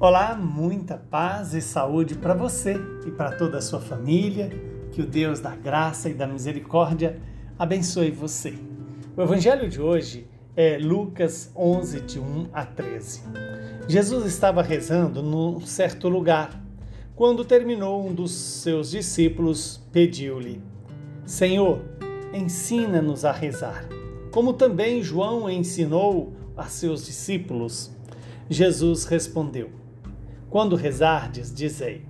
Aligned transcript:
Olá, 0.00 0.36
muita 0.36 0.96
paz 0.96 1.54
e 1.54 1.60
saúde 1.60 2.14
para 2.14 2.32
você 2.32 2.76
e 3.04 3.10
para 3.10 3.32
toda 3.32 3.58
a 3.58 3.60
sua 3.60 3.80
família. 3.80 4.48
Que 4.92 5.02
o 5.02 5.06
Deus 5.06 5.40
da 5.40 5.56
graça 5.56 6.08
e 6.08 6.14
da 6.14 6.24
misericórdia 6.24 7.20
abençoe 7.58 8.12
você. 8.12 8.56
O 9.16 9.22
evangelho 9.22 9.68
de 9.68 9.80
hoje 9.80 10.28
é 10.54 10.78
Lucas 10.78 11.50
11, 11.56 12.00
de 12.02 12.20
1 12.20 12.46
a 12.52 12.64
13. 12.64 13.24
Jesus 13.88 14.24
estava 14.24 14.62
rezando 14.62 15.20
num 15.20 15.60
certo 15.62 16.08
lugar. 16.08 16.62
Quando 17.16 17.44
terminou, 17.44 18.06
um 18.06 18.14
dos 18.14 18.30
seus 18.30 18.92
discípulos 18.92 19.82
pediu-lhe: 19.90 20.62
Senhor, 21.24 21.82
ensina-nos 22.32 23.24
a 23.24 23.32
rezar, 23.32 23.84
como 24.30 24.52
também 24.52 25.02
João 25.02 25.50
ensinou 25.50 26.34
a 26.56 26.66
seus 26.66 27.04
discípulos. 27.04 27.90
Jesus 28.48 29.04
respondeu: 29.04 29.87
quando 30.50 30.76
rezardes, 30.76 31.52
dizei: 31.54 32.04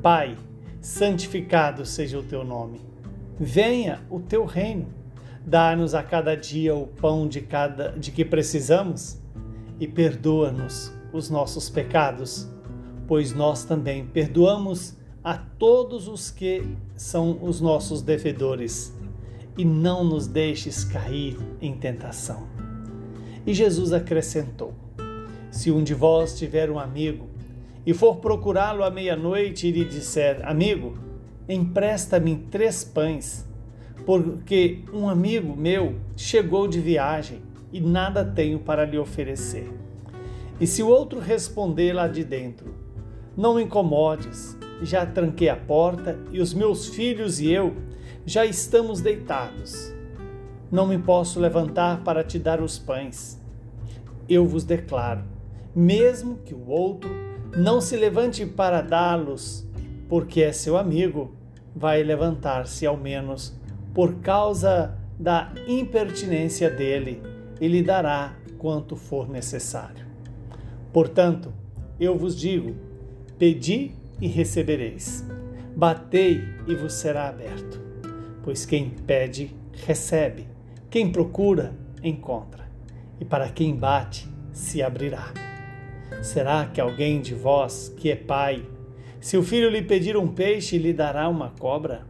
Pai, 0.00 0.36
santificado 0.80 1.84
seja 1.84 2.18
o 2.18 2.22
teu 2.22 2.44
nome. 2.44 2.80
Venha 3.38 4.00
o 4.08 4.20
teu 4.20 4.44
reino. 4.44 4.86
Dá-nos 5.44 5.94
a 5.94 6.02
cada 6.02 6.36
dia 6.36 6.74
o 6.74 6.86
pão 6.86 7.26
de, 7.26 7.40
cada, 7.40 7.90
de 7.90 8.12
que 8.12 8.24
precisamos 8.24 9.20
e 9.80 9.88
perdoa-nos 9.88 10.92
os 11.12 11.28
nossos 11.28 11.68
pecados, 11.68 12.48
pois 13.08 13.34
nós 13.34 13.64
também 13.64 14.06
perdoamos 14.06 14.96
a 15.24 15.36
todos 15.36 16.06
os 16.06 16.30
que 16.30 16.64
são 16.94 17.38
os 17.42 17.60
nossos 17.60 18.00
devedores. 18.02 18.96
E 19.58 19.64
não 19.64 20.02
nos 20.02 20.26
deixes 20.26 20.82
cair 20.82 21.36
em 21.60 21.76
tentação. 21.76 22.46
E 23.44 23.52
Jesus 23.52 23.92
acrescentou: 23.92 24.72
Se 25.50 25.70
um 25.70 25.82
de 25.82 25.92
vós 25.92 26.38
tiver 26.38 26.70
um 26.70 26.78
amigo 26.78 27.31
e 27.84 27.92
for 27.92 28.16
procurá-lo 28.16 28.84
à 28.84 28.90
meia-noite 28.90 29.66
e 29.66 29.72
lhe 29.72 29.84
disser: 29.84 30.40
Amigo, 30.46 30.96
empresta-me 31.48 32.36
três 32.50 32.84
pães, 32.84 33.48
porque 34.06 34.84
um 34.92 35.08
amigo 35.08 35.56
meu 35.56 35.96
chegou 36.16 36.68
de 36.68 36.80
viagem 36.80 37.42
e 37.72 37.80
nada 37.80 38.24
tenho 38.24 38.58
para 38.58 38.84
lhe 38.84 38.98
oferecer. 38.98 39.72
E 40.60 40.66
se 40.66 40.82
o 40.82 40.88
outro 40.88 41.18
responder 41.18 41.92
lá 41.92 42.06
de 42.06 42.22
dentro: 42.22 42.74
Não 43.36 43.54
me 43.54 43.64
incomodes, 43.64 44.56
já 44.82 45.04
tranquei 45.04 45.48
a 45.48 45.56
porta 45.56 46.18
e 46.30 46.40
os 46.40 46.54
meus 46.54 46.88
filhos 46.88 47.40
e 47.40 47.50
eu 47.50 47.74
já 48.24 48.44
estamos 48.46 49.00
deitados. 49.00 49.92
Não 50.70 50.86
me 50.86 50.98
posso 50.98 51.40
levantar 51.40 52.02
para 52.02 52.22
te 52.22 52.38
dar 52.38 52.60
os 52.60 52.78
pães. 52.78 53.40
Eu 54.28 54.46
vos 54.46 54.64
declaro, 54.64 55.24
mesmo 55.74 56.38
que 56.38 56.54
o 56.54 56.68
outro 56.68 57.10
não 57.56 57.80
se 57.80 57.96
levante 57.96 58.46
para 58.46 58.80
dá-los, 58.80 59.66
porque 60.08 60.42
é 60.42 60.52
seu 60.52 60.76
amigo, 60.76 61.34
vai 61.74 62.02
levantar-se 62.02 62.86
ao 62.86 62.96
menos 62.96 63.54
por 63.94 64.16
causa 64.16 64.96
da 65.18 65.52
impertinência 65.66 66.70
dele 66.70 67.22
e 67.60 67.68
lhe 67.68 67.82
dará 67.82 68.34
quanto 68.58 68.96
for 68.96 69.28
necessário. 69.28 70.06
Portanto, 70.92 71.52
eu 72.00 72.16
vos 72.16 72.36
digo: 72.36 72.74
pedi 73.38 73.92
e 74.20 74.26
recebereis, 74.26 75.24
batei 75.76 76.42
e 76.66 76.74
vos 76.74 76.94
será 76.94 77.28
aberto. 77.28 77.80
Pois 78.42 78.66
quem 78.66 78.90
pede, 78.90 79.54
recebe, 79.86 80.48
quem 80.90 81.12
procura, 81.12 81.72
encontra, 82.02 82.68
e 83.20 83.24
para 83.24 83.48
quem 83.48 83.76
bate, 83.76 84.28
se 84.52 84.82
abrirá. 84.82 85.51
Será 86.20 86.66
que 86.66 86.80
alguém 86.80 87.20
de 87.20 87.34
vós, 87.34 87.92
que 87.96 88.10
é 88.10 88.16
pai, 88.16 88.66
se 89.20 89.36
o 89.36 89.42
filho 89.42 89.70
lhe 89.70 89.82
pedir 89.82 90.16
um 90.16 90.26
peixe, 90.26 90.76
lhe 90.76 90.92
dará 90.92 91.28
uma 91.28 91.50
cobra? 91.50 92.06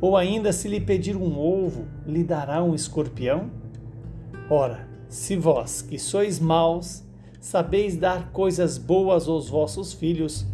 Ou 0.00 0.16
ainda, 0.16 0.52
se 0.52 0.68
lhe 0.68 0.80
pedir 0.80 1.16
um 1.16 1.38
ovo, 1.38 1.86
lhe 2.06 2.22
dará 2.22 2.62
um 2.62 2.74
escorpião? 2.74 3.50
Ora, 4.48 4.86
se 5.08 5.36
vós, 5.36 5.82
que 5.82 5.98
sois 5.98 6.38
maus, 6.38 7.02
sabeis 7.40 7.96
dar 7.96 8.30
coisas 8.30 8.76
boas 8.76 9.26
aos 9.26 9.48
vossos 9.48 9.92
filhos, 9.92 10.46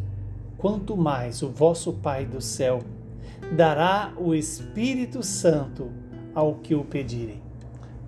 quanto 0.56 0.96
mais 0.96 1.42
o 1.42 1.48
vosso 1.48 1.92
Pai 1.92 2.24
do 2.24 2.40
céu 2.40 2.80
dará 3.56 4.12
o 4.16 4.34
Espírito 4.34 5.22
Santo 5.22 5.90
ao 6.34 6.54
que 6.56 6.74
o 6.74 6.84
pedirem. 6.84 7.42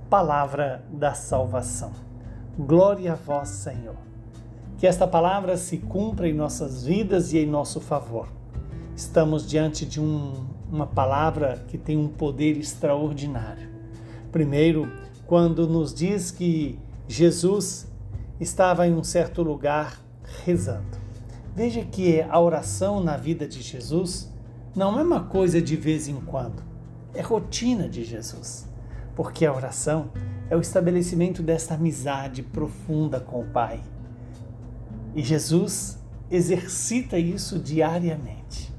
Palavra 0.09 0.85
da 0.91 1.15
salvação. 1.15 1.93
Glória 2.59 3.13
a 3.13 3.17
vós, 3.17 3.49
Senhor. 3.49 4.08
Que 4.79 4.87
esta 4.87 5.09
palavra 5.09 5.57
se 5.57 5.79
cumpra 5.79 6.29
em 6.29 6.33
nossas 6.33 6.85
vidas 6.85 7.33
e 7.33 7.39
em 7.39 7.47
nosso 7.47 7.81
favor. 7.81 8.29
Estamos 8.95 9.45
diante 9.45 9.85
de 9.85 10.01
um, 10.01 10.47
uma 10.71 10.87
palavra 10.87 11.65
que 11.67 11.77
tem 11.77 11.97
um 11.97 12.07
poder 12.07 12.57
extraordinário. 12.57 13.69
Primeiro, 14.31 14.89
quando 15.27 15.67
nos 15.67 15.93
diz 15.93 16.31
que 16.31 16.79
Jesus 17.09 17.91
estava 18.39 18.87
em 18.87 18.95
um 18.95 19.03
certo 19.03 19.43
lugar 19.43 20.01
rezando. 20.45 20.97
Veja 21.57 21.85
que 21.85 22.23
a 22.23 22.39
oração 22.39 23.03
na 23.03 23.17
vida 23.17 23.49
de 23.49 23.61
Jesus 23.61 24.33
não 24.77 24.97
é 24.97 25.03
uma 25.03 25.25
coisa 25.25 25.61
de 25.61 25.75
vez 25.75 26.07
em 26.07 26.21
quando, 26.21 26.63
é 27.15 27.21
rotina 27.21 27.89
de 27.89 28.05
Jesus, 28.05 28.69
porque 29.17 29.45
a 29.45 29.53
oração 29.53 30.13
é 30.49 30.57
o 30.57 30.61
estabelecimento 30.61 31.43
dessa 31.43 31.75
amizade 31.75 32.45
profunda 32.45 33.19
com 33.19 33.41
o 33.41 33.47
Pai 33.47 33.83
e 35.19 35.23
Jesus 35.25 35.99
exercita 36.31 37.19
isso 37.19 37.59
diariamente. 37.59 38.73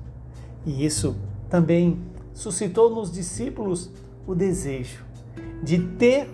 E 0.65 0.85
isso 0.85 1.17
também 1.49 1.99
suscitou 2.33 2.89
nos 2.89 3.11
discípulos 3.11 3.91
o 4.25 4.33
desejo 4.33 5.03
de 5.61 5.79
ter 5.97 6.29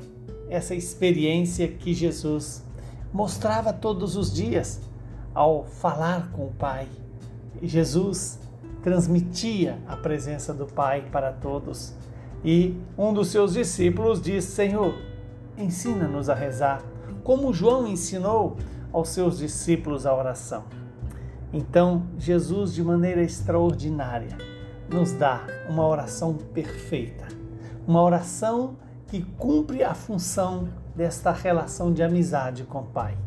essa 0.48 0.76
experiência 0.76 1.68
que 1.68 1.92
Jesus 1.92 2.64
mostrava 3.12 3.74
todos 3.74 4.16
os 4.16 4.32
dias 4.32 4.80
ao 5.34 5.66
falar 5.66 6.32
com 6.34 6.46
o 6.46 6.54
Pai. 6.54 6.88
Jesus 7.64 8.38
transmitia 8.84 9.80
a 9.88 9.98
presença 9.98 10.54
do 10.54 10.68
Pai 10.68 11.04
para 11.12 11.32
todos. 11.32 11.96
E 12.44 12.80
um 12.96 13.12
dos 13.12 13.30
seus 13.30 13.54
discípulos 13.54 14.22
disse: 14.22 14.52
Senhor, 14.52 14.94
ensina-nos 15.58 16.30
a 16.30 16.36
rezar, 16.36 16.84
como 17.24 17.52
João 17.52 17.88
ensinou 17.88 18.56
aos 18.96 19.10
seus 19.10 19.38
discípulos 19.38 20.06
a 20.06 20.16
oração. 20.16 20.64
Então, 21.52 22.08
Jesus, 22.18 22.74
de 22.74 22.82
maneira 22.82 23.22
extraordinária, 23.22 24.38
nos 24.90 25.12
dá 25.12 25.46
uma 25.70 25.86
oração 25.86 26.34
perfeita, 26.34 27.28
uma 27.86 28.02
oração 28.02 28.78
que 29.08 29.22
cumpre 29.38 29.84
a 29.84 29.94
função 29.94 30.70
desta 30.96 31.34
relação 31.34 31.92
de 31.92 32.02
amizade 32.02 32.64
com 32.64 32.80
o 32.80 32.86
Pai. 32.86 33.18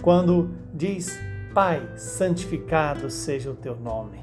Quando 0.00 0.50
diz: 0.72 1.18
Pai, 1.52 1.86
santificado 1.96 3.10
seja 3.10 3.50
o 3.50 3.54
teu 3.54 3.76
nome, 3.76 4.20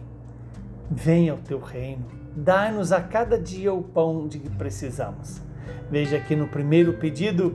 venha 0.89 1.35
o 1.35 1.39
teu 1.39 1.59
reino, 1.59 2.05
dai-nos 2.35 2.91
a 2.91 3.01
cada 3.01 3.37
dia 3.37 3.71
o 3.71 3.83
pão 3.83 4.27
de 4.27 4.39
que 4.39 4.49
precisamos. 4.49 5.41
Veja 5.91 6.19
que 6.19 6.35
no 6.35 6.47
primeiro 6.47 6.93
pedido, 6.93 7.53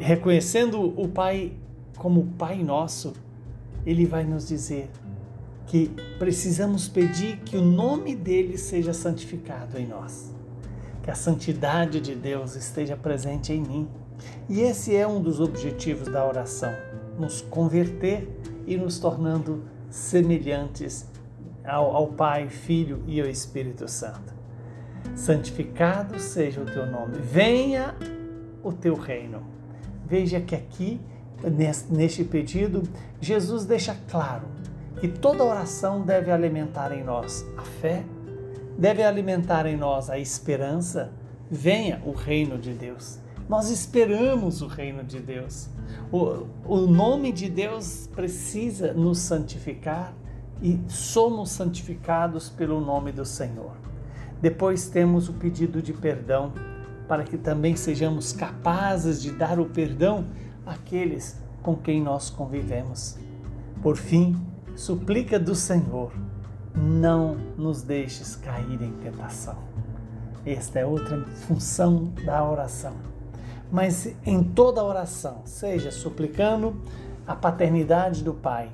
reconhecendo 0.00 1.00
o 1.00 1.06
Pai 1.06 1.59
como 2.00 2.28
Pai 2.38 2.64
Nosso, 2.64 3.12
Ele 3.84 4.06
vai 4.06 4.24
nos 4.24 4.48
dizer 4.48 4.90
que 5.66 5.90
precisamos 6.18 6.88
pedir 6.88 7.40
que 7.40 7.58
o 7.58 7.60
nome 7.60 8.16
dele 8.16 8.56
seja 8.56 8.94
santificado 8.94 9.78
em 9.78 9.86
nós, 9.86 10.34
que 11.02 11.10
a 11.10 11.14
santidade 11.14 12.00
de 12.00 12.14
Deus 12.14 12.56
esteja 12.56 12.96
presente 12.96 13.52
em 13.52 13.60
mim. 13.60 13.88
E 14.48 14.62
esse 14.62 14.96
é 14.96 15.06
um 15.06 15.20
dos 15.20 15.40
objetivos 15.40 16.08
da 16.08 16.26
oração, 16.26 16.72
nos 17.18 17.42
converter 17.42 18.26
e 18.66 18.78
nos 18.78 18.98
tornando 18.98 19.62
semelhantes 19.90 21.06
ao, 21.62 21.94
ao 21.94 22.06
Pai, 22.06 22.48
Filho 22.48 23.04
e 23.06 23.20
ao 23.20 23.28
Espírito 23.28 23.86
Santo. 23.86 24.34
Santificado 25.14 26.18
seja 26.18 26.62
o 26.62 26.64
teu 26.64 26.86
nome, 26.86 27.18
venha 27.18 27.94
o 28.62 28.72
teu 28.72 28.94
reino. 28.94 29.42
Veja 30.06 30.40
que 30.40 30.54
aqui 30.54 30.98
neste 31.88 32.24
pedido, 32.24 32.82
Jesus 33.20 33.64
deixa 33.64 33.96
claro 34.10 34.46
que 35.00 35.08
toda 35.08 35.44
oração 35.44 36.02
deve 36.02 36.30
alimentar 36.30 36.92
em 36.92 37.02
nós 37.02 37.44
a 37.56 37.62
fé, 37.62 38.04
deve 38.76 39.02
alimentar 39.02 39.66
em 39.66 39.76
nós 39.76 40.10
a 40.10 40.18
esperança. 40.18 41.10
Venha 41.50 42.00
o 42.04 42.12
reino 42.12 42.58
de 42.58 42.72
Deus. 42.72 43.18
Nós 43.48 43.70
esperamos 43.70 44.62
o 44.62 44.68
reino 44.68 45.02
de 45.02 45.18
Deus. 45.18 45.68
O, 46.12 46.46
o 46.64 46.86
nome 46.86 47.32
de 47.32 47.48
Deus 47.48 48.08
precisa 48.14 48.92
nos 48.92 49.18
santificar 49.18 50.14
e 50.62 50.78
somos 50.86 51.50
santificados 51.50 52.48
pelo 52.48 52.80
nome 52.80 53.10
do 53.10 53.24
Senhor. 53.24 53.72
Depois 54.40 54.88
temos 54.88 55.28
o 55.28 55.32
pedido 55.32 55.82
de 55.82 55.92
perdão, 55.92 56.52
para 57.08 57.24
que 57.24 57.36
também 57.36 57.74
sejamos 57.74 58.32
capazes 58.32 59.20
de 59.20 59.32
dar 59.32 59.58
o 59.58 59.66
perdão 59.66 60.26
aqueles 60.64 61.40
com 61.62 61.76
quem 61.76 62.02
nós 62.02 62.30
convivemos. 62.30 63.18
Por 63.82 63.96
fim, 63.96 64.36
suplica 64.76 65.38
do 65.38 65.54
Senhor, 65.54 66.12
não 66.74 67.36
nos 67.56 67.82
deixes 67.82 68.36
cair 68.36 68.80
em 68.80 68.92
tentação. 68.92 69.56
Esta 70.44 70.80
é 70.80 70.86
outra 70.86 71.24
função 71.46 72.12
da 72.24 72.42
oração. 72.48 72.94
Mas 73.70 74.14
em 74.24 74.42
toda 74.42 74.82
oração, 74.82 75.42
seja 75.44 75.90
suplicando 75.90 76.80
a 77.26 77.34
paternidade 77.34 78.24
do 78.24 78.34
Pai, 78.34 78.70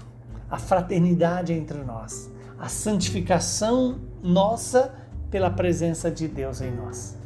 a 0.49 0.59
fraternidade 0.59 1.53
entre 1.53 1.79
nós, 1.79 2.31
a 2.59 2.69
santificação 2.69 3.99
nossa 4.23 4.95
pela 5.31 5.51
presença 5.51 6.11
de 6.11 6.27
Deus 6.27 6.61
em 6.61 6.71
nós. 6.71 7.17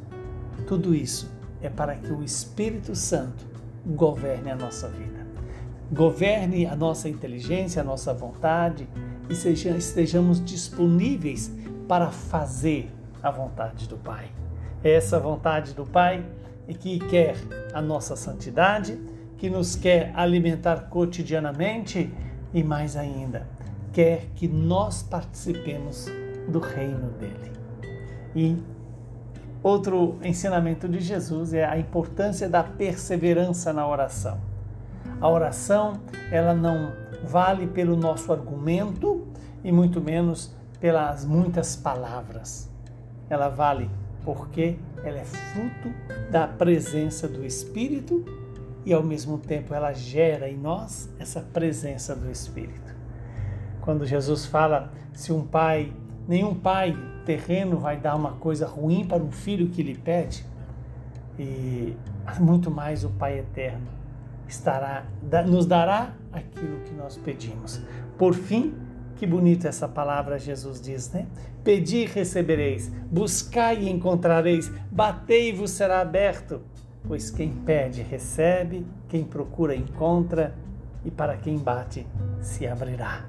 Tudo 0.66 0.94
isso 0.94 1.30
é 1.60 1.68
para 1.68 1.94
que 1.94 2.12
o 2.12 2.22
Espírito 2.22 2.96
Santo 2.96 3.49
governe 3.84 4.50
a 4.50 4.56
nossa 4.56 4.88
vida, 4.88 5.26
governe 5.90 6.66
a 6.66 6.76
nossa 6.76 7.08
inteligência, 7.08 7.82
a 7.82 7.84
nossa 7.84 8.12
vontade 8.14 8.88
e 9.28 9.32
estejamos 9.32 10.44
disponíveis 10.44 11.50
para 11.88 12.10
fazer 12.10 12.92
a 13.22 13.30
vontade 13.30 13.88
do 13.88 13.96
Pai. 13.96 14.30
É 14.82 14.92
essa 14.92 15.18
vontade 15.18 15.74
do 15.74 15.84
Pai 15.84 16.24
que 16.78 16.98
quer 16.98 17.34
a 17.74 17.82
nossa 17.82 18.14
santidade, 18.14 18.98
que 19.36 19.50
nos 19.50 19.74
quer 19.74 20.12
alimentar 20.14 20.88
cotidianamente 20.88 22.12
e 22.52 22.62
mais 22.62 22.96
ainda, 22.96 23.48
quer 23.92 24.26
que 24.34 24.46
nós 24.46 25.02
participemos 25.02 26.06
do 26.48 26.58
reino 26.58 27.10
dele. 27.12 27.52
E 28.34 28.56
outro 29.62 30.18
ensinamento 30.22 30.88
de 30.88 31.00
Jesus 31.00 31.52
é 31.52 31.64
a 31.64 31.78
importância 31.78 32.48
da 32.48 32.62
perseverança 32.62 33.72
na 33.72 33.86
oração. 33.86 34.38
A 35.20 35.28
oração, 35.28 36.00
ela 36.30 36.54
não 36.54 36.92
vale 37.24 37.66
pelo 37.66 37.96
nosso 37.96 38.32
argumento 38.32 39.26
e 39.62 39.70
muito 39.70 40.00
menos 40.00 40.54
pelas 40.80 41.24
muitas 41.24 41.76
palavras. 41.76 42.70
Ela 43.28 43.48
vale 43.48 43.90
porque 44.24 44.76
ela 45.04 45.18
é 45.18 45.24
fruto 45.24 45.92
da 46.30 46.46
presença 46.46 47.28
do 47.28 47.44
Espírito 47.44 48.24
e 48.84 48.92
ao 48.92 49.02
mesmo 49.02 49.38
tempo 49.38 49.74
ela 49.74 49.92
gera 49.92 50.48
em 50.48 50.56
nós 50.56 51.08
essa 51.18 51.40
presença 51.40 52.14
do 52.16 52.30
Espírito. 52.30 52.94
Quando 53.80 54.06
Jesus 54.06 54.46
fala 54.46 54.90
se 55.12 55.32
um 55.32 55.46
pai, 55.46 55.92
nenhum 56.28 56.54
pai 56.54 56.96
terreno 57.24 57.78
vai 57.78 57.96
dar 57.96 58.16
uma 58.16 58.32
coisa 58.32 58.66
ruim 58.66 59.04
para 59.04 59.22
um 59.22 59.30
filho 59.30 59.68
que 59.68 59.82
lhe 59.82 59.96
pede, 59.96 60.44
e 61.38 61.96
muito 62.38 62.70
mais 62.70 63.04
o 63.04 63.10
Pai 63.10 63.38
eterno 63.38 63.86
estará 64.46 65.04
nos 65.46 65.64
dará 65.64 66.12
aquilo 66.32 66.80
que 66.80 66.92
nós 66.92 67.16
pedimos. 67.16 67.80
Por 68.18 68.34
fim, 68.34 68.74
que 69.16 69.26
bonita 69.26 69.68
essa 69.68 69.88
palavra 69.88 70.38
Jesus 70.38 70.80
diz, 70.80 71.10
né? 71.12 71.26
Pedi 71.62 71.98
e 71.98 72.06
recebereis, 72.06 72.88
buscai 73.10 73.82
e 73.82 73.90
encontrareis, 73.90 74.70
batei 74.90 75.50
e 75.50 75.52
vos 75.52 75.70
será 75.70 76.00
aberto. 76.00 76.60
Pois 77.06 77.30
quem 77.30 77.50
pede, 77.50 78.02
recebe, 78.02 78.86
quem 79.08 79.24
procura, 79.24 79.74
encontra, 79.74 80.54
e 81.04 81.10
para 81.10 81.36
quem 81.36 81.56
bate, 81.56 82.06
se 82.40 82.66
abrirá. 82.66 83.24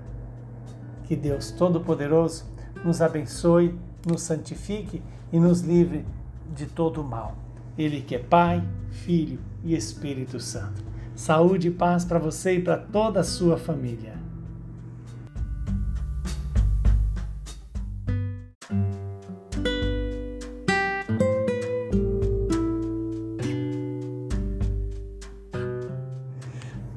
Que 1.06 1.16
Deus 1.16 1.52
Todo-Poderoso 1.52 2.51
nos 2.84 3.02
abençoe, 3.02 3.76
nos 4.06 4.22
santifique 4.22 5.02
e 5.32 5.40
nos 5.40 5.62
livre 5.62 6.06
de 6.54 6.66
todo 6.66 7.02
o 7.02 7.04
mal. 7.04 7.36
Ele 7.78 8.02
que 8.02 8.16
é 8.16 8.20
Pai, 8.20 8.64
Filho 8.90 9.40
e 9.64 9.76
Espírito 9.76 10.40
Santo. 10.40 10.84
Saúde 11.16 11.68
e 11.68 11.72
paz 11.72 12.04
para 12.04 12.20
você 12.20 12.56
e 12.56 12.62
para 12.62 12.78
toda 12.78 13.20
a 13.20 13.24
sua 13.24 13.58
família. 13.58 14.20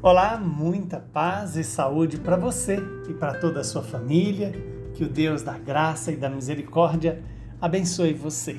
Olá, 0.02 0.36
muita 0.36 1.00
paz 1.00 1.56
e 1.56 1.64
saúde 1.64 2.18
para 2.18 2.36
você 2.36 2.78
e 3.08 3.14
para 3.14 3.38
toda 3.40 3.60
a 3.60 3.64
sua 3.64 3.82
família. 3.82 4.73
Que 4.94 5.04
o 5.04 5.08
Deus 5.08 5.42
da 5.42 5.58
graça 5.58 6.12
e 6.12 6.16
da 6.16 6.30
misericórdia 6.30 7.22
abençoe 7.60 8.12
você. 8.12 8.56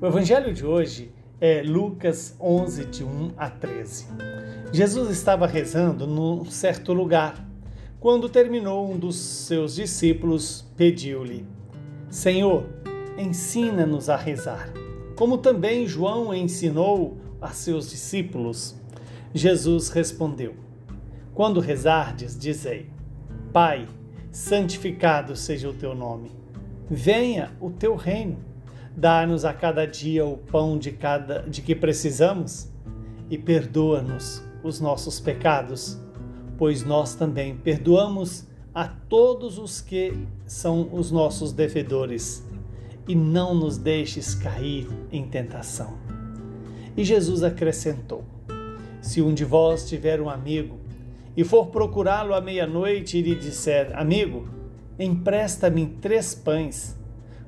O 0.00 0.06
evangelho 0.06 0.52
de 0.52 0.64
hoje 0.64 1.12
é 1.40 1.62
Lucas 1.62 2.34
11, 2.40 2.86
de 2.86 3.04
1 3.04 3.32
a 3.36 3.50
13. 3.50 4.06
Jesus 4.72 5.10
estava 5.10 5.46
rezando 5.46 6.06
num 6.06 6.44
certo 6.46 6.92
lugar. 6.92 7.46
Quando 8.00 8.28
terminou, 8.28 8.90
um 8.90 8.98
dos 8.98 9.16
seus 9.16 9.74
discípulos 9.74 10.66
pediu-lhe: 10.76 11.46
Senhor, 12.08 12.66
ensina-nos 13.18 14.08
a 14.08 14.16
rezar, 14.16 14.72
como 15.14 15.38
também 15.38 15.86
João 15.86 16.34
ensinou 16.34 17.18
a 17.40 17.50
seus 17.50 17.90
discípulos. 17.90 18.74
Jesus 19.34 19.90
respondeu: 19.90 20.66
quando 21.36 21.60
rezardes, 21.60 22.34
dizei: 22.34 22.88
Pai, 23.52 23.86
santificado 24.36 25.34
seja 25.34 25.66
o 25.66 25.72
teu 25.72 25.94
nome. 25.94 26.30
Venha 26.90 27.52
o 27.58 27.70
teu 27.70 27.96
reino. 27.96 28.36
Dá-nos 28.94 29.46
a 29.46 29.54
cada 29.54 29.86
dia 29.86 30.26
o 30.26 30.36
pão 30.36 30.78
de, 30.78 30.92
cada, 30.92 31.40
de 31.48 31.62
que 31.62 31.74
precisamos 31.74 32.68
e 33.30 33.38
perdoa-nos 33.38 34.44
os 34.62 34.78
nossos 34.78 35.18
pecados, 35.18 35.98
pois 36.58 36.84
nós 36.84 37.14
também 37.14 37.56
perdoamos 37.56 38.46
a 38.74 38.86
todos 38.86 39.58
os 39.58 39.80
que 39.80 40.12
são 40.46 40.90
os 40.92 41.10
nossos 41.10 41.50
devedores. 41.50 42.46
E 43.08 43.14
não 43.14 43.54
nos 43.54 43.78
deixes 43.78 44.34
cair 44.34 44.86
em 45.10 45.26
tentação. 45.26 45.96
E 46.94 47.02
Jesus 47.04 47.42
acrescentou: 47.42 48.22
Se 49.00 49.22
um 49.22 49.32
de 49.32 49.46
vós 49.46 49.88
tiver 49.88 50.20
um 50.20 50.28
amigo 50.28 50.76
e 51.36 51.44
for 51.44 51.66
procurá-lo 51.66 52.34
à 52.34 52.40
meia-noite 52.40 53.18
e 53.18 53.22
lhe 53.22 53.34
disser: 53.34 53.90
Amigo, 53.94 54.48
empresta-me 54.98 55.86
três 56.00 56.34
pães, 56.34 56.98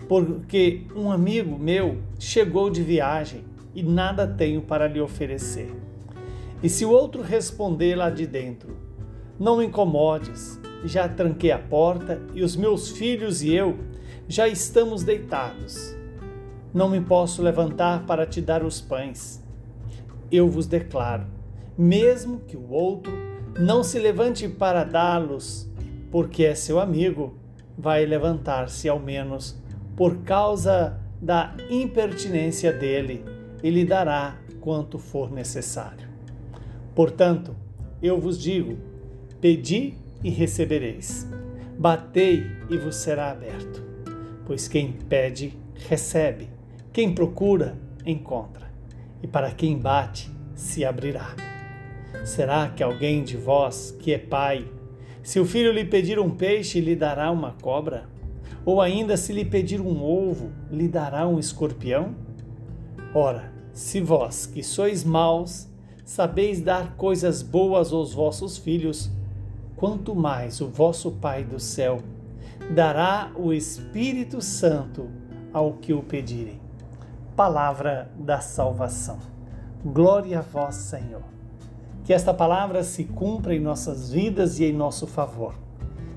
porque 0.07 0.87
um 0.95 1.11
amigo 1.11 1.59
meu 1.59 1.99
chegou 2.19 2.69
de 2.69 2.83
viagem 2.83 3.45
e 3.75 3.83
nada 3.83 4.27
tenho 4.27 4.61
para 4.61 4.87
lhe 4.87 5.01
oferecer. 5.01 5.75
E 6.63 6.69
se 6.69 6.85
o 6.85 6.91
outro 6.91 7.23
responder 7.23 7.97
lá 7.97 8.11
de 8.11 8.27
dentro: 8.27 8.77
Não 9.39 9.57
me 9.57 9.65
incomodes, 9.65 10.61
já 10.85 11.09
tranquei 11.09 11.51
a 11.51 11.59
porta 11.59 12.21
e 12.35 12.43
os 12.43 12.55
meus 12.55 12.91
filhos 12.91 13.43
e 13.43 13.55
eu 13.55 13.79
já 14.29 14.47
estamos 14.47 15.03
deitados. 15.03 15.97
Não 16.75 16.91
me 16.91 17.01
posso 17.01 17.43
levantar 17.43 18.05
para 18.05 18.27
te 18.27 18.43
dar 18.43 18.63
os 18.63 18.79
pães. 18.79 19.43
Eu 20.31 20.47
vos 20.51 20.67
declaro, 20.67 21.27
mesmo 21.79 22.41
que 22.41 22.55
o 22.55 22.71
outro 22.71 23.28
não 23.59 23.83
se 23.83 23.99
levante 23.99 24.49
para 24.49 24.85
dá-los, 24.85 25.69
porque 26.11 26.45
é 26.45 26.55
seu 26.55 26.79
amigo, 26.79 27.35
vai 27.77 28.07
levantar-se 28.07 28.89
ao 28.89 28.99
menos 28.99 29.61
por 29.97 30.19
causa 30.19 31.01
da 31.21 31.55
impertinência 31.69 32.73
dele 32.73 33.25
e 33.63 33.71
lhe 33.71 33.85
dará 33.85 34.37
quanto 34.61 34.99
for 34.99 35.31
necessário. 35.31 36.09
Portanto, 36.95 37.55
eu 38.03 38.21
vos 38.21 38.39
digo: 38.39 38.79
pedi 39.41 39.95
e 40.23 40.31
recebereis, 40.31 41.29
batei 41.79 42.45
e 42.71 42.77
vos 42.77 42.97
será 42.97 43.31
aberto. 43.31 43.83
Pois 44.47 44.69
quem 44.69 44.93
pede, 44.93 45.59
recebe, 45.89 46.49
quem 46.93 47.13
procura, 47.13 47.77
encontra, 48.07 48.71
e 49.23 49.27
para 49.27 49.51
quem 49.51 49.77
bate, 49.77 50.31
se 50.55 50.85
abrirá. 50.85 51.58
Será 52.25 52.69
que 52.69 52.83
alguém 52.83 53.23
de 53.23 53.37
vós, 53.37 53.97
que 53.99 54.13
é 54.13 54.19
pai, 54.19 54.67
se 55.23 55.39
o 55.39 55.45
filho 55.45 55.73
lhe 55.73 55.85
pedir 55.85 56.19
um 56.19 56.31
peixe, 56.31 56.81
lhe 56.81 56.97
dará 56.97 57.31
uma 57.31 57.53
cobra? 57.61 58.09
Ou 58.65 58.81
ainda, 58.81 59.17
se 59.17 59.33
lhe 59.33 59.45
pedir 59.45 59.81
um 59.81 60.03
ovo, 60.03 60.51
lhe 60.71 60.89
dará 60.89 61.27
um 61.27 61.39
escorpião? 61.39 62.15
Ora, 63.15 63.53
se 63.73 64.01
vós, 64.01 64.47
que 64.47 64.63
sois 64.63 65.05
maus, 65.05 65.69
sabeis 66.05 66.61
dar 66.61 66.97
coisas 66.97 67.43
boas 67.43 67.93
aos 67.93 68.13
vossos 68.15 68.59
filhos, 68.59 69.11
quanto 69.77 70.15
mais 70.15 70.61
o 70.61 70.69
vosso 70.69 71.13
Pai 71.13 71.45
do 71.45 71.61
céu 71.61 72.01
dará 72.75 73.31
o 73.37 73.53
Espírito 73.53 74.41
Santo 74.41 75.09
ao 75.53 75.75
que 75.75 75.93
o 75.93 76.03
pedirem. 76.03 76.61
Palavra 77.37 78.11
da 78.19 78.41
salvação. 78.41 79.19
Glória 79.85 80.41
a 80.41 80.43
vós, 80.43 80.75
Senhor. 80.75 81.38
Que 82.09 82.15
esta 82.15 82.33
palavra 82.33 82.83
se 82.83 83.05
cumpra 83.05 83.55
em 83.55 83.61
nossas 83.61 84.11
vidas 84.11 84.59
e 84.59 84.65
em 84.65 84.73
nosso 84.73 85.07
favor. 85.07 85.53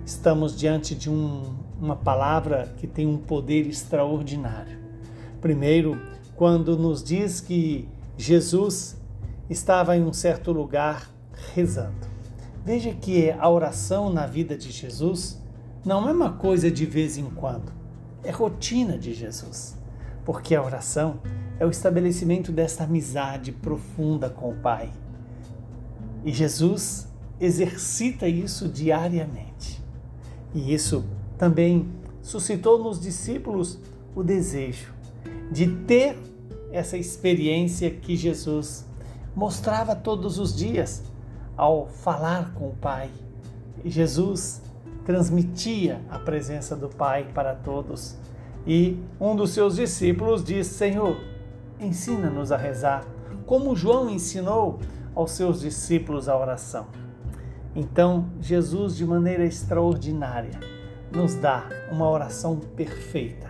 Estamos 0.06 0.58
diante 0.58 0.96
de 0.96 1.10
um, 1.10 1.54
uma 1.82 1.98
palavra 1.98 2.74
que 2.78 2.88
tem 2.88 3.06
um 3.06 3.18
poder 3.18 3.68
extraordinário. 3.68 4.80
Primeiro, 5.42 6.02
quando 6.34 6.78
nos 6.78 7.04
diz 7.04 7.42
que 7.42 7.90
Jesus 8.18 8.98
estava 9.50 9.98
em 9.98 10.02
um 10.02 10.14
certo 10.14 10.54
lugar 10.54 11.12
rezando. 11.54 12.08
Veja 12.64 12.94
que 12.94 13.30
a 13.30 13.50
oração 13.50 14.10
na 14.10 14.26
vida 14.26 14.56
de 14.56 14.72
Jesus 14.72 15.44
não 15.84 16.08
é 16.08 16.14
uma 16.14 16.32
coisa 16.32 16.72
de 16.72 16.86
vez 16.86 17.18
em 17.18 17.30
quando, 17.30 17.70
é 18.24 18.32
rotina 18.32 18.98
de 18.98 19.14
Jesus, 19.14 19.78
porque 20.24 20.56
a 20.56 20.64
oração 20.64 21.20
é 21.60 21.66
o 21.66 21.70
estabelecimento 21.70 22.50
dessa 22.50 22.86
amizade 22.86 23.52
profunda 23.52 24.30
com 24.30 24.52
o 24.52 24.56
Pai. 24.56 24.90
E 26.24 26.32
Jesus 26.32 27.08
exercita 27.40 28.28
isso 28.28 28.68
diariamente. 28.68 29.84
E 30.54 30.74
isso 30.74 31.04
também 31.38 31.90
suscitou 32.22 32.84
nos 32.84 33.00
discípulos 33.00 33.80
o 34.16 34.24
desejo 34.24 34.94
de 35.52 35.68
ter 35.68 36.18
essa 36.72 36.98
experiência 36.98 37.90
que 37.90 38.16
Jesus 38.16 38.86
mostrava 39.36 39.96
todos 39.96 40.40
os 40.40 40.56
dias 40.56 41.04
ao 41.58 41.88
falar 41.88 42.54
com 42.54 42.70
o 42.70 42.76
Pai. 42.76 43.10
Jesus 43.84 44.62
transmitia 45.06 46.02
a 46.10 46.20
presença 46.20 46.76
do 46.76 46.88
Pai 46.88 47.28
para 47.34 47.56
todos. 47.56 48.16
E 48.66 48.98
um 49.20 49.36
dos 49.36 49.52
seus 49.52 49.76
discípulos 49.76 50.44
disse: 50.44 50.76
Senhor, 50.76 51.18
ensina-nos 51.80 52.52
a 52.52 52.58
rezar, 52.58 53.06
como 53.46 53.76
João 53.76 54.10
ensinou 54.10 54.80
aos 55.16 55.32
seus 55.32 55.60
discípulos 55.60 56.28
a 56.30 56.38
oração. 56.38 56.88
Então, 57.76 58.30
Jesus, 58.40 58.96
de 58.96 59.06
maneira 59.06 59.46
extraordinária, 59.46 60.60
nos 61.12 61.36
dá 61.36 61.68
uma 61.92 62.10
oração 62.10 62.58
perfeita, 62.58 63.50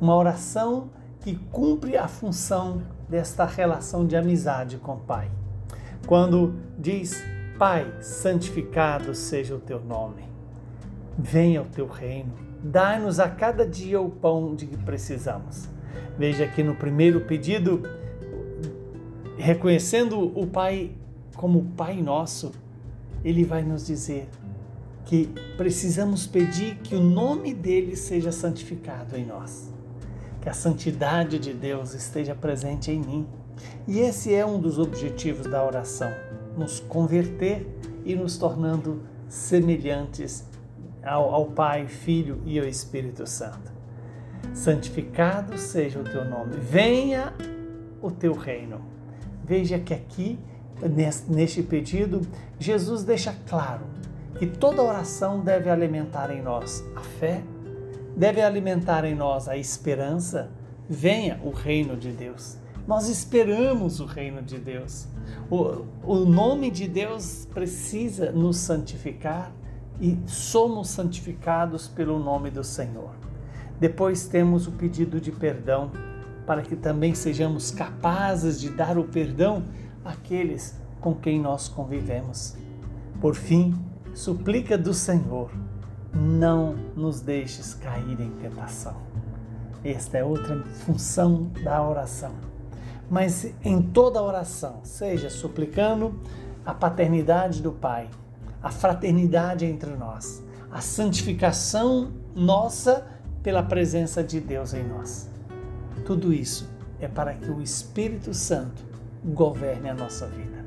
uma 0.00 0.16
oração 0.16 0.90
que 1.20 1.36
cumpre 1.36 1.96
a 1.96 2.08
função 2.08 2.82
desta 3.08 3.44
relação 3.44 4.06
de 4.06 4.16
amizade 4.16 4.78
com 4.78 4.94
o 4.94 5.00
Pai. 5.00 5.30
Quando 6.06 6.54
diz, 6.78 7.22
Pai, 7.58 7.92
santificado 8.00 9.14
seja 9.14 9.54
o 9.54 9.60
teu 9.60 9.80
nome, 9.80 10.24
venha 11.16 11.62
o 11.62 11.66
teu 11.66 11.86
reino, 11.86 12.32
dai-nos 12.62 13.20
a 13.20 13.28
cada 13.28 13.66
dia 13.66 14.00
o 14.00 14.10
pão 14.10 14.54
de 14.54 14.66
que 14.66 14.76
precisamos. 14.76 15.68
Veja 16.18 16.46
que 16.46 16.62
no 16.62 16.74
primeiro 16.74 17.20
pedido, 17.22 17.82
reconhecendo 19.36 20.32
o 20.38 20.46
Pai 20.46 20.92
como 21.36 21.64
Pai 21.76 22.02
nosso, 22.02 22.52
ele 23.24 23.44
vai 23.44 23.62
nos 23.62 23.86
dizer 23.86 24.28
que 25.04 25.28
precisamos 25.56 26.26
pedir 26.26 26.76
que 26.76 26.94
o 26.94 27.00
nome 27.00 27.52
dele 27.52 27.96
seja 27.96 28.30
santificado 28.30 29.16
em 29.16 29.26
nós, 29.26 29.72
que 30.40 30.48
a 30.48 30.52
santidade 30.52 31.38
de 31.38 31.52
Deus 31.52 31.94
esteja 31.94 32.34
presente 32.34 32.90
em 32.90 33.00
mim. 33.00 33.26
E 33.86 34.00
esse 34.00 34.32
é 34.34 34.44
um 34.44 34.60
dos 34.60 34.78
objetivos 34.78 35.46
da 35.46 35.64
oração, 35.64 36.10
nos 36.56 36.80
converter 36.80 37.66
e 38.04 38.14
nos 38.14 38.36
tornando 38.36 39.02
semelhantes 39.28 40.44
ao, 41.02 41.34
ao 41.34 41.46
Pai, 41.46 41.86
Filho 41.86 42.40
e 42.44 42.58
ao 42.58 42.66
Espírito 42.66 43.26
Santo. 43.26 43.72
Santificado 44.54 45.56
seja 45.56 46.00
o 46.00 46.04
teu 46.04 46.24
nome, 46.24 46.56
venha 46.56 47.32
o 48.00 48.10
teu 48.10 48.32
reino. 48.32 48.80
Veja 49.44 49.78
que 49.78 49.92
aqui 49.92 50.38
neste 51.28 51.62
pedido, 51.62 52.22
Jesus 52.58 53.04
deixa 53.04 53.34
claro 53.46 53.82
que 54.38 54.46
toda 54.46 54.82
oração 54.82 55.40
deve 55.40 55.70
alimentar 55.70 56.30
em 56.30 56.42
nós 56.42 56.84
a 56.96 57.00
fé, 57.00 57.42
deve 58.16 58.40
alimentar 58.40 59.04
em 59.04 59.14
nós 59.14 59.48
a 59.48 59.56
esperança. 59.56 60.50
Venha 60.88 61.40
o 61.44 61.50
reino 61.50 61.96
de 61.96 62.10
Deus. 62.10 62.56
Nós 62.86 63.08
esperamos 63.08 64.00
o 64.00 64.04
reino 64.04 64.42
de 64.42 64.58
Deus. 64.58 65.06
O, 65.48 65.84
o 66.02 66.24
nome 66.24 66.70
de 66.70 66.88
Deus 66.88 67.46
precisa 67.54 68.32
nos 68.32 68.56
santificar 68.56 69.52
e 70.00 70.18
somos 70.26 70.88
santificados 70.88 71.86
pelo 71.86 72.18
nome 72.18 72.50
do 72.50 72.64
Senhor. 72.64 73.10
Depois 73.78 74.26
temos 74.26 74.66
o 74.66 74.72
pedido 74.72 75.20
de 75.20 75.30
perdão, 75.30 75.90
para 76.46 76.62
que 76.62 76.76
também 76.76 77.14
sejamos 77.14 77.70
capazes 77.70 78.60
de 78.60 78.70
dar 78.70 78.98
o 78.98 79.04
perdão 79.04 79.64
aqueles 80.04 80.78
com 81.00 81.14
quem 81.14 81.40
nós 81.40 81.68
convivemos. 81.68 82.56
Por 83.20 83.34
fim, 83.34 83.74
suplica 84.14 84.76
do 84.76 84.92
Senhor, 84.92 85.50
não 86.12 86.74
nos 86.96 87.20
deixes 87.20 87.74
cair 87.74 88.20
em 88.20 88.30
tentação. 88.30 88.96
Esta 89.84 90.18
é 90.18 90.24
outra 90.24 90.62
função 90.84 91.50
da 91.64 91.82
oração. 91.82 92.32
Mas 93.10 93.52
em 93.64 93.82
toda 93.82 94.22
oração, 94.22 94.80
seja 94.84 95.28
suplicando 95.28 96.20
a 96.64 96.72
paternidade 96.72 97.60
do 97.60 97.72
Pai, 97.72 98.08
a 98.62 98.70
fraternidade 98.70 99.66
entre 99.66 99.90
nós, 99.96 100.42
a 100.70 100.80
santificação 100.80 102.12
nossa 102.34 103.06
pela 103.42 103.62
presença 103.62 104.22
de 104.22 104.40
Deus 104.40 104.72
em 104.72 104.84
nós. 104.84 105.31
Tudo 106.04 106.32
isso 106.32 106.68
é 107.00 107.08
para 107.08 107.34
que 107.34 107.50
o 107.50 107.60
Espírito 107.60 108.34
Santo 108.34 108.82
governe 109.24 109.88
a 109.88 109.94
nossa 109.94 110.26
vida. 110.26 110.64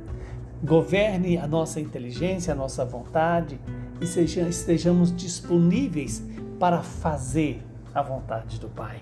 Governe 0.64 1.38
a 1.38 1.48
nossa 1.48 1.80
inteligência, 1.80 2.54
a 2.54 2.56
nossa 2.56 2.86
vontade 2.86 3.60
e 4.00 4.06
estejamos 4.06 5.16
disponíveis 5.16 6.24
para 6.60 6.82
fazer 6.82 7.62
a 7.94 8.02
vontade 8.02 8.60
do 8.60 8.70
Pai. 8.70 9.02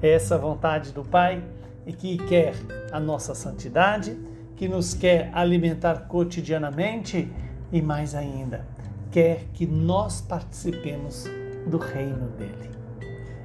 É 0.00 0.10
essa 0.10 0.38
vontade 0.38 0.92
do 0.92 1.04
Pai 1.04 1.42
é 1.86 1.92
que 1.92 2.16
quer 2.16 2.54
a 2.92 3.00
nossa 3.00 3.34
santidade, 3.34 4.16
que 4.56 4.68
nos 4.68 4.94
quer 4.94 5.30
alimentar 5.32 6.06
cotidianamente 6.06 7.30
e 7.72 7.82
mais 7.82 8.14
ainda, 8.14 8.66
quer 9.10 9.46
que 9.52 9.66
nós 9.66 10.20
participemos 10.20 11.26
do 11.66 11.78
reino 11.78 12.28
dele. 12.38 12.70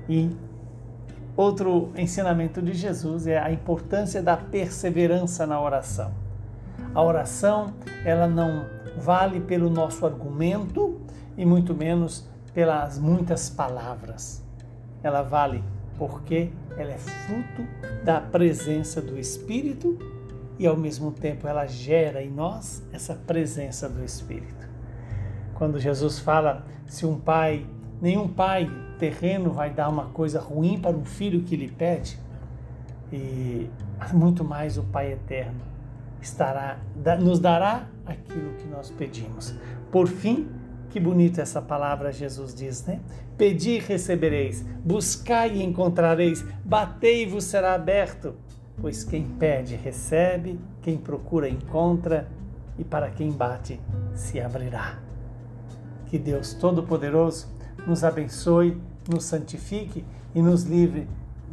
E 0.07 0.31
Outro 1.37 1.91
ensinamento 1.95 2.63
de 2.63 2.73
Jesus 2.73 3.27
é 3.27 3.37
a 3.37 3.51
importância 3.51 4.23
da 4.23 4.35
perseverança 4.35 5.45
na 5.45 5.61
oração. 5.61 6.11
A 6.95 7.03
oração, 7.03 7.75
ela 8.03 8.27
não 8.27 8.65
vale 8.97 9.39
pelo 9.39 9.69
nosso 9.69 10.03
argumento 10.03 10.99
e 11.37 11.45
muito 11.45 11.75
menos 11.75 12.27
pelas 12.55 12.97
muitas 12.97 13.51
palavras. 13.51 14.43
Ela 15.03 15.21
vale 15.21 15.63
porque 15.95 16.49
ela 16.75 16.91
é 16.91 16.97
fruto 16.97 17.63
da 18.03 18.19
presença 18.19 18.99
do 18.99 19.19
Espírito 19.19 19.95
e 20.57 20.65
ao 20.65 20.75
mesmo 20.75 21.11
tempo 21.11 21.47
ela 21.47 21.67
gera 21.67 22.23
em 22.23 22.31
nós 22.31 22.81
essa 22.91 23.13
presença 23.13 23.87
do 23.87 24.03
Espírito. 24.03 24.67
Quando 25.53 25.79
Jesus 25.79 26.17
fala 26.17 26.65
se 26.87 27.05
um 27.05 27.19
pai, 27.19 27.63
nenhum 28.01 28.27
pai 28.27 28.67
terreno 28.97 29.51
vai 29.51 29.69
dar 29.69 29.89
uma 29.89 30.05
coisa 30.05 30.39
ruim 30.39 30.79
para 30.79 30.95
um 30.95 31.05
filho 31.05 31.41
que 31.43 31.55
lhe 31.55 31.69
pede, 31.69 32.19
e 33.11 33.69
muito 34.13 34.43
mais 34.43 34.77
o 34.77 34.83
Pai 34.83 35.13
eterno 35.13 35.61
estará 36.21 36.79
nos 37.21 37.39
dará 37.39 37.87
aquilo 38.05 38.53
que 38.55 38.67
nós 38.67 38.89
pedimos. 38.89 39.53
Por 39.91 40.07
fim, 40.07 40.47
que 40.89 40.99
bonita 40.99 41.41
essa 41.41 41.61
palavra 41.61 42.11
Jesus 42.11 42.53
diz, 42.53 42.85
né? 42.85 42.99
Pedi 43.37 43.71
e 43.71 43.79
recebereis, 43.79 44.65
buscai 44.83 45.57
e 45.57 45.63
encontrareis, 45.63 46.43
batei 46.65 47.23
e 47.23 47.25
vos 47.25 47.43
será 47.43 47.73
aberto. 47.73 48.35
Pois 48.79 49.03
quem 49.03 49.23
pede 49.23 49.75
recebe, 49.75 50.59
quem 50.81 50.97
procura 50.97 51.49
encontra, 51.49 52.27
e 52.77 52.83
para 52.83 53.09
quem 53.09 53.31
bate 53.31 53.79
se 54.13 54.39
abrirá. 54.39 54.99
Que 56.07 56.17
Deus 56.17 56.53
Todo-Poderoso 56.53 57.47
nos 57.87 58.03
abençoe, 58.03 58.77
nos 59.09 59.23
santifique 59.23 60.03
e 60.35 60.41
nos 60.41 60.63
livre 60.63 61.07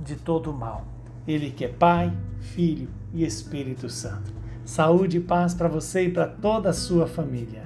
de 0.04 0.16
todo 0.16 0.50
o 0.50 0.54
mal. 0.54 0.84
Ele 1.26 1.50
que 1.50 1.64
é 1.64 1.68
Pai, 1.68 2.12
Filho 2.40 2.88
e 3.12 3.24
Espírito 3.24 3.88
Santo. 3.88 4.32
Saúde 4.64 5.18
e 5.18 5.20
paz 5.20 5.54
para 5.54 5.68
você 5.68 6.06
e 6.06 6.10
para 6.10 6.26
toda 6.26 6.70
a 6.70 6.74
sua 6.74 7.06
família. 7.06 7.62